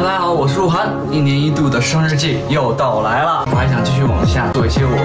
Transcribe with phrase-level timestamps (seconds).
[0.00, 4.96] 大家好，我是鹿晗，一年一度的生日季又到来了，我还想继续往下做一些我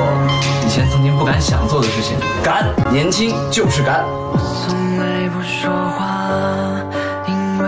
[0.65, 4.05] 以前曾经不敢想做的事情，敢，年轻就是敢。
[4.31, 5.69] 我从来不说
[5.99, 6.31] 话。
[7.27, 7.65] 因为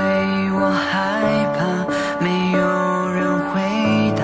[0.54, 1.22] 我害
[1.52, 1.66] 怕
[2.24, 3.60] 没有人回
[4.16, 4.24] 答。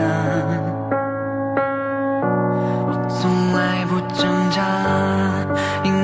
[2.87, 4.63] 我从来不挣扎，
[5.83, 6.02] 因为。